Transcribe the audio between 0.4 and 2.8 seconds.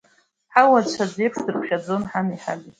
Ҳауацәа аӡә еиԥш дырԥхьаӡон ҳани ҳаби.